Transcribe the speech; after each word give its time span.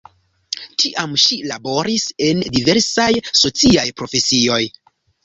Tiam 0.83 1.11
ŝi 1.23 1.35
laboris 1.51 2.05
en 2.29 2.41
diversaj 2.55 3.11
sociaj 3.41 3.85
profesioj. 4.03 4.59